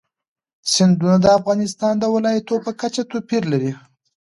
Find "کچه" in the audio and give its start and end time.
2.81-3.01